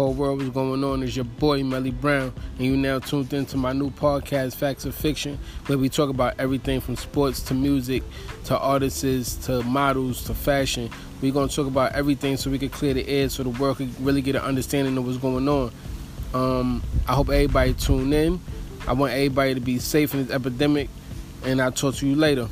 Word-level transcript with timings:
Whole 0.00 0.14
world? 0.14 0.38
What's 0.38 0.48
going 0.48 0.82
on? 0.82 1.02
It's 1.02 1.14
your 1.14 1.26
boy 1.26 1.62
Melly 1.62 1.90
Brown, 1.90 2.32
and 2.56 2.66
you 2.66 2.74
now 2.74 3.00
tuned 3.00 3.34
into 3.34 3.58
my 3.58 3.74
new 3.74 3.90
podcast, 3.90 4.54
Facts 4.54 4.86
of 4.86 4.94
Fiction, 4.94 5.38
where 5.66 5.76
we 5.76 5.90
talk 5.90 6.08
about 6.08 6.36
everything 6.38 6.80
from 6.80 6.96
sports 6.96 7.42
to 7.42 7.54
music 7.54 8.02
to 8.44 8.58
artists 8.58 9.34
to 9.44 9.62
models 9.64 10.24
to 10.24 10.32
fashion. 10.32 10.88
We're 11.20 11.34
gonna 11.34 11.48
talk 11.48 11.66
about 11.66 11.92
everything 11.92 12.38
so 12.38 12.48
we 12.48 12.58
can 12.58 12.70
clear 12.70 12.94
the 12.94 13.06
air 13.06 13.28
so 13.28 13.42
the 13.42 13.50
world 13.50 13.76
can 13.76 13.94
really 14.00 14.22
get 14.22 14.36
an 14.36 14.40
understanding 14.40 14.96
of 14.96 15.04
what's 15.04 15.18
going 15.18 15.46
on. 15.46 15.70
Um, 16.32 16.82
I 17.06 17.12
hope 17.12 17.28
everybody 17.28 17.74
tune 17.74 18.10
in. 18.14 18.40
I 18.88 18.94
want 18.94 19.12
everybody 19.12 19.52
to 19.52 19.60
be 19.60 19.78
safe 19.78 20.14
in 20.14 20.24
this 20.24 20.34
epidemic, 20.34 20.88
and 21.44 21.60
I'll 21.60 21.72
talk 21.72 21.96
to 21.96 22.08
you 22.08 22.16
later. 22.16 22.48